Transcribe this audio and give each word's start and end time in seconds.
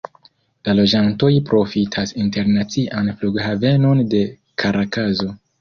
La 0.67 0.73
loĝantoj 0.77 1.29
profitas 1.49 2.15
internacian 2.23 3.13
flughavenon 3.21 4.05
de 4.15 4.27
Karakaso. 4.65 5.33